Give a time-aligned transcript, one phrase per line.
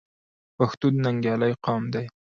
[0.57, 2.05] پښتون ننګیالی قوم دی.